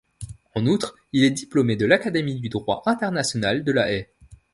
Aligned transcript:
En 0.55 0.65
outre, 0.65 0.95
il 1.13 1.23
est 1.23 1.29
diplômé 1.29 1.75
de 1.75 1.85
l'Académie 1.85 2.39
de 2.41 2.49
droit 2.49 2.81
international 2.87 3.63
de 3.63 3.71
La 3.71 3.91
Haye. 3.93 4.07